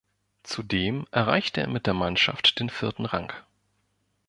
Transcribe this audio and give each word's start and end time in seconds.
Zudem 0.41 1.05
erreichte 1.11 1.61
er 1.61 1.67
mit 1.69 1.85
der 1.85 1.93
Mannschaft 1.93 2.59
den 2.59 2.71
vierten 2.71 3.05
Rang. 3.05 3.31